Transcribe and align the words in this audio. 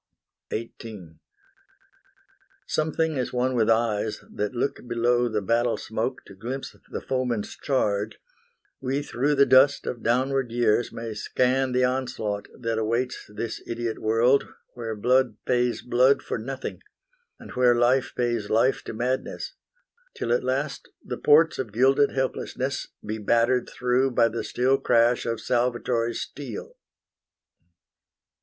XVIII 0.51 1.19
Something 2.65 3.19
as 3.19 3.31
one 3.31 3.53
with 3.53 3.69
eyes 3.69 4.23
that 4.33 4.55
look 4.55 4.79
below 4.87 5.29
The 5.29 5.43
battle 5.43 5.77
smoke 5.77 6.25
to 6.25 6.33
glimpse 6.33 6.75
the 6.89 7.01
foeman's 7.01 7.55
charge, 7.55 8.17
We 8.81 9.03
through 9.03 9.35
the 9.35 9.45
dust 9.45 9.85
of 9.85 10.01
downward 10.01 10.51
years 10.51 10.91
may 10.91 11.13
scan 11.13 11.71
The 11.71 11.83
onslaught 11.83 12.47
that 12.59 12.79
awaits 12.79 13.29
this 13.31 13.61
idiot 13.67 13.99
world 14.01 14.47
Where 14.73 14.95
blood 14.95 15.37
pays 15.45 15.83
blood 15.83 16.23
for 16.23 16.39
nothing, 16.39 16.81
and 17.39 17.51
where 17.51 17.75
life 17.75 18.11
Pays 18.15 18.49
life 18.49 18.83
to 18.85 18.93
madness, 18.93 19.53
till 20.15 20.33
at 20.33 20.43
last 20.43 20.89
the 21.05 21.17
ports 21.19 21.59
Of 21.59 21.71
gilded 21.71 22.09
helplessness 22.09 22.87
be 23.05 23.19
battered 23.19 23.69
through 23.69 24.09
By 24.09 24.29
the 24.29 24.43
still 24.43 24.79
crash 24.79 25.27
of 25.27 25.39
salvatory 25.39 26.15
steel. 26.15 26.75